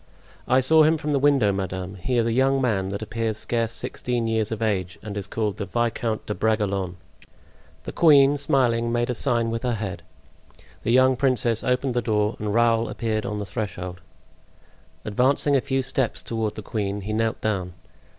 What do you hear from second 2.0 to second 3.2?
is a young man that